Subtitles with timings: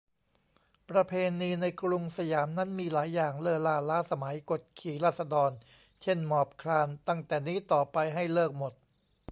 [0.89, 5.51] "ประเพณีในกรุงสยามนั้นมีหลายอย่างเล่อล่าล้าสมัย กดขี่ราษฎร
[6.01, 8.73] เช่น หมอบคลาน ตั้งแต่นี้ต่อไปให้เลิกหมด"